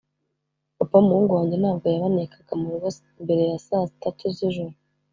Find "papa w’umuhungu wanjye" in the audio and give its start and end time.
0.77-1.55